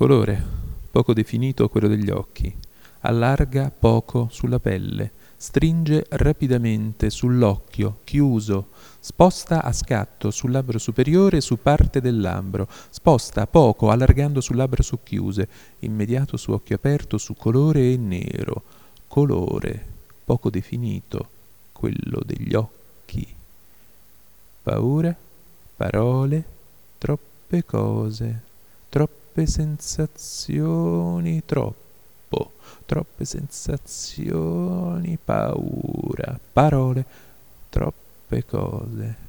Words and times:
Colore, 0.00 0.42
poco 0.90 1.12
definito 1.12 1.68
quello 1.68 1.86
degli 1.86 2.08
occhi, 2.08 2.50
allarga 3.00 3.70
poco 3.70 4.28
sulla 4.30 4.58
pelle, 4.58 5.10
stringe 5.36 6.06
rapidamente 6.08 7.10
sull'occhio 7.10 7.98
chiuso, 8.04 8.68
sposta 8.98 9.62
a 9.62 9.74
scatto 9.74 10.30
sul 10.30 10.52
labbro 10.52 10.78
superiore 10.78 11.42
su 11.42 11.58
parte 11.60 12.00
del 12.00 12.18
labbro, 12.18 12.66
sposta 12.88 13.46
poco 13.46 13.90
allargando 13.90 14.40
sul 14.40 14.56
labbro 14.56 14.82
socchiuse, 14.82 15.48
immediato 15.80 16.38
su 16.38 16.52
occhio 16.52 16.76
aperto 16.76 17.18
su 17.18 17.34
colore 17.34 17.92
e 17.92 17.98
nero, 17.98 18.62
colore 19.06 19.84
poco 20.24 20.48
definito, 20.48 21.28
quello 21.72 22.22
degli 22.24 22.54
occhi. 22.54 23.34
Paura, 24.62 25.14
parole, 25.76 26.44
troppe 26.96 27.66
cose, 27.66 28.40
troppe 28.88 29.19
sensazioni, 29.46 31.42
troppo 31.44 31.88
troppo, 32.30 32.52
troppe 32.86 33.24
sensazioni, 33.24 35.18
paura, 35.22 36.38
parole, 36.52 37.04
troppe 37.68 38.44
cose. 38.46 39.28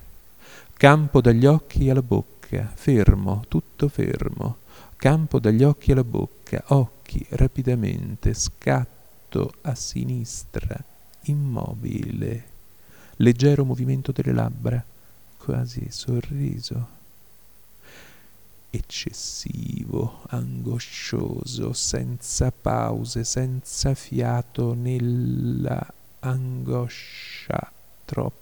Campo 0.73 1.21
dagli 1.21 1.45
occhi 1.45 1.89
alla 1.89 2.01
bocca, 2.03 2.71
fermo, 2.73 3.43
tutto 3.47 3.87
fermo. 3.87 4.57
Campo 4.95 5.39
dagli 5.39 5.63
occhi 5.63 5.91
alla 5.91 6.03
bocca, 6.03 6.63
occhi 6.67 7.25
rapidamente, 7.29 8.33
scatto 8.35 9.53
a 9.61 9.73
sinistra, 9.73 10.77
immobile. 11.23 12.49
Leggero 13.17 13.65
movimento 13.65 14.11
delle 14.11 14.33
labbra, 14.33 14.83
quasi 15.37 15.87
sorriso 15.89 16.99
eccessivo, 18.71 20.21
angoscioso, 20.29 21.73
senza 21.73 22.51
pause, 22.51 23.23
senza 23.23 23.93
fiato 23.93 24.73
nella 24.73 25.93
angoscia 26.19 27.71
troppo. 28.05 28.39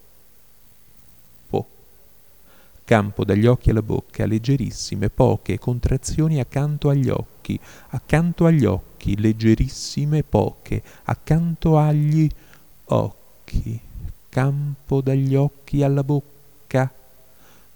Campo 2.85 3.23
dagli 3.23 3.45
occhi 3.45 3.69
alla 3.69 3.81
bocca, 3.81 4.25
leggerissime, 4.25 5.09
poche 5.09 5.59
contrazioni 5.59 6.39
accanto 6.39 6.89
agli 6.89 7.09
occhi, 7.09 7.59
accanto 7.89 8.45
agli 8.45 8.65
occhi, 8.65 9.19
leggerissime, 9.19 10.23
poche, 10.23 10.81
accanto 11.03 11.77
agli 11.77 12.27
occhi. 12.85 13.79
Campo 14.29 15.01
dagli 15.01 15.35
occhi 15.35 15.83
alla 15.83 16.03
bocca, 16.03 16.91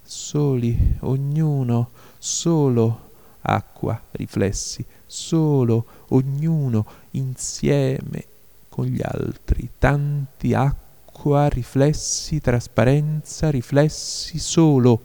soli, 0.04 0.98
ognuno 1.02 1.90
solo 2.18 3.10
acqua, 3.42 4.00
riflessi, 4.12 4.86
solo, 5.06 5.86
ognuno, 6.10 6.86
insieme 7.12 8.26
con 8.70 8.86
gli 8.86 9.02
altri, 9.02 9.70
tanti 9.78 10.54
acqua, 10.54 11.48
riflessi, 11.48 12.42
trasparenza, 12.42 13.50
riflessi, 13.50 14.40
solo, 14.40 15.02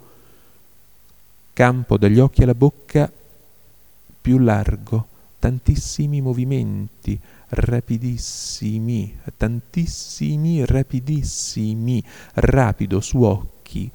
campo 1.52 1.98
dagli 1.98 2.18
occhi 2.18 2.42
alla 2.42 2.54
bocca 2.54 3.10
più 4.20 4.38
largo, 4.38 5.06
tantissimi 5.38 6.20
movimenti, 6.20 7.18
rapidissimi, 7.48 9.18
tantissimi, 9.36 10.64
rapidissimi, 10.64 12.02
rapido 12.34 13.00
su 13.00 13.22
occhi, 13.22 13.90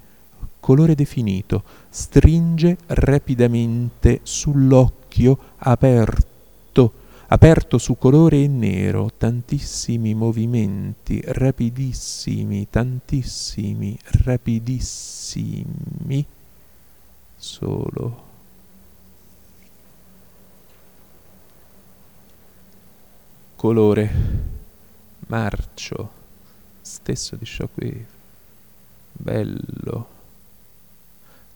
colore 0.64 0.94
definito, 0.94 1.62
stringe 1.90 2.78
rapidamente 2.86 4.20
sull'occhio 4.22 5.38
aperto, 5.58 6.92
aperto 7.26 7.76
su 7.76 7.98
colore 7.98 8.42
e 8.44 8.48
nero, 8.48 9.10
tantissimi 9.14 10.14
movimenti, 10.14 11.20
rapidissimi, 11.22 12.66
tantissimi, 12.70 13.98
rapidissimi, 14.24 15.44
solo. 17.36 18.22
Colore, 23.54 24.10
marcio, 25.26 26.10
stesso 26.80 27.36
di 27.36 27.44
shockwave, 27.44 28.06
bello 29.12 30.13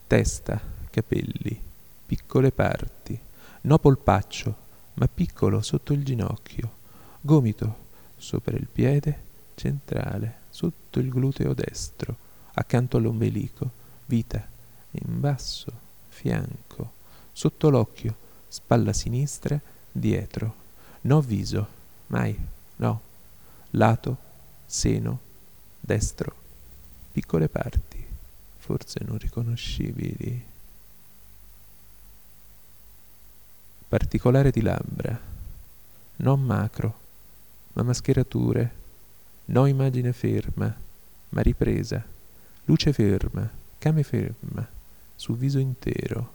testa, 0.09 0.59
capelli, 0.89 1.61
piccole 2.07 2.51
parti, 2.51 3.17
no 3.61 3.77
polpaccio, 3.77 4.55
ma 4.95 5.07
piccolo 5.07 5.61
sotto 5.61 5.93
il 5.93 6.03
ginocchio, 6.03 6.71
gomito, 7.21 7.75
sopra 8.17 8.57
il 8.57 8.65
piede 8.65 9.19
centrale, 9.53 10.37
sotto 10.49 10.99
il 10.99 11.09
gluteo 11.09 11.53
destro, 11.53 12.15
accanto 12.53 12.97
all'ombelico, 12.97 13.69
vita, 14.07 14.43
in 14.93 15.19
basso, 15.19 15.71
fianco, 16.07 16.91
sotto 17.31 17.69
l'occhio, 17.69 18.15
spalla 18.47 18.93
sinistra, 18.93 19.61
dietro, 19.91 20.55
no 21.01 21.21
viso, 21.21 21.67
mai, 22.07 22.35
no, 22.77 23.01
lato, 23.69 24.17
seno, 24.65 25.19
destro, 25.79 26.33
piccole 27.11 27.47
parti 27.47 27.99
forse 28.69 28.99
non 29.03 29.17
riconoscibili. 29.17 30.45
Particolare 33.87 34.51
di 34.51 34.61
labbra, 34.61 35.19
non 36.17 36.43
macro, 36.43 36.99
ma 37.73 37.81
mascherature, 37.81 38.71
no 39.45 39.65
immagine 39.65 40.13
ferma, 40.13 40.71
ma 41.29 41.41
ripresa, 41.41 42.05
luce 42.65 42.93
ferma, 42.93 43.49
came 43.79 44.03
ferma, 44.03 44.67
su 45.15 45.35
viso 45.35 45.57
intero. 45.57 46.33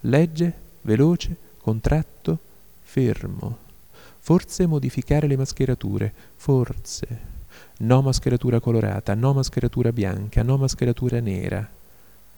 Legge, 0.00 0.54
veloce, 0.80 1.36
contratto, 1.58 2.38
fermo. 2.80 3.58
Forse 4.20 4.64
modificare 4.64 5.26
le 5.26 5.36
mascherature, 5.36 6.14
forse 6.36 7.39
no 7.78 8.02
mascheratura 8.02 8.60
colorata, 8.60 9.14
no 9.14 9.32
mascheratura 9.32 9.92
bianca, 9.92 10.42
no 10.42 10.56
mascheratura 10.56 11.20
nera. 11.20 11.68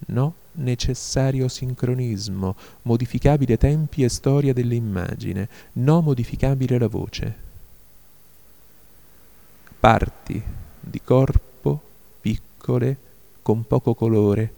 No 0.04 0.34
necessario 0.52 1.46
sincronismo, 1.48 2.56
modificabile 2.82 3.56
tempi 3.56 4.02
e 4.02 4.08
storia 4.08 4.52
dell'immagine, 4.52 5.48
no 5.74 6.00
modificabile 6.00 6.78
la 6.78 6.88
voce. 6.88 7.36
Parti 9.78 10.42
di 10.80 11.00
corpo 11.02 11.80
piccole, 12.20 12.96
con 13.42 13.64
poco 13.66 13.94
colore, 13.94 14.52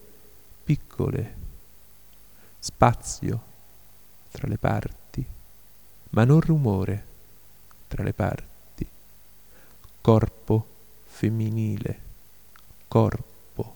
piccole. 0.65 1.35
Spazio 2.59 3.43
tra 4.31 4.49
le 4.49 4.59
parti, 4.59 5.25
ma 6.11 6.25
non 6.25 6.41
rumore 6.41 7.05
tra 7.89 8.03
le 8.03 8.13
parti. 8.13 8.54
Corpo 10.05 10.67
femminile, 11.07 11.99
corpo. 12.89 13.75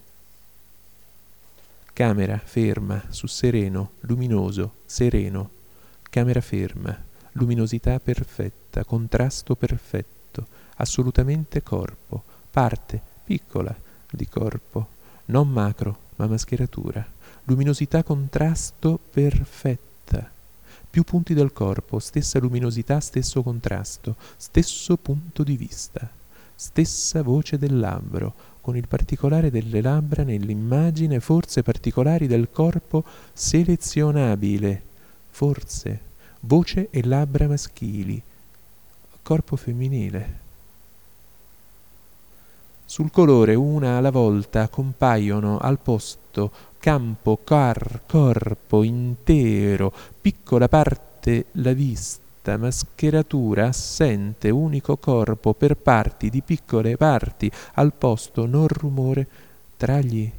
Camera 1.94 2.36
ferma, 2.36 3.04
su 3.08 3.26
sereno, 3.26 3.92
luminoso, 4.00 4.74
sereno. 4.84 5.48
Camera 6.02 6.42
ferma, 6.42 6.94
luminosità 7.32 7.98
perfetta, 7.98 8.84
contrasto 8.84 9.54
perfetto, 9.54 10.46
assolutamente 10.76 11.62
corpo, 11.62 12.22
parte 12.50 13.00
piccola 13.24 13.74
di 14.10 14.28
corpo, 14.28 14.86
non 15.26 15.48
macro, 15.48 15.98
ma 16.16 16.26
mascheratura. 16.26 17.06
Luminosità 17.44 18.02
contrasto 18.02 19.00
perfetta. 19.10 20.30
Più 20.90 21.04
punti 21.04 21.32
del 21.32 21.54
corpo, 21.54 21.98
stessa 21.98 22.38
luminosità, 22.38 23.00
stesso 23.00 23.42
contrasto, 23.42 24.16
stesso 24.36 24.98
punto 24.98 25.42
di 25.42 25.56
vista 25.56 26.16
stessa 26.60 27.22
voce 27.22 27.56
del 27.56 27.78
labbro, 27.78 28.34
con 28.60 28.76
il 28.76 28.88
particolare 28.88 29.48
delle 29.48 29.80
labbra 29.80 30.24
nell'immagine, 30.24 31.20
forse 31.20 31.62
particolari 31.62 32.26
del 32.26 32.48
corpo 32.50 33.04
selezionabile, 33.32 34.82
forse 35.30 36.00
voce 36.40 36.88
e 36.90 37.06
labbra 37.06 37.46
maschili, 37.46 38.20
corpo 39.22 39.54
femminile. 39.54 40.46
Sul 42.84 43.12
colore, 43.12 43.54
una 43.54 43.96
alla 43.96 44.10
volta, 44.10 44.66
compaiono 44.66 45.58
al 45.58 45.78
posto 45.78 46.50
campo, 46.78 47.38
car, 47.44 48.00
corpo 48.04 48.82
intero, 48.82 49.92
piccola 50.20 50.66
parte 50.66 51.46
la 51.52 51.72
vista 51.72 52.27
questa 52.38 52.56
mascheratura 52.56 53.66
assente, 53.66 54.48
unico 54.50 54.96
corpo 54.96 55.52
per 55.54 55.76
parti 55.76 56.30
di 56.30 56.40
piccole 56.40 56.96
parti, 56.96 57.50
al 57.74 57.92
posto 57.92 58.46
non 58.46 58.68
rumore 58.68 59.26
tra 59.76 60.00
gli 60.00 60.30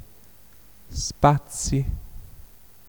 spazi 0.88 1.84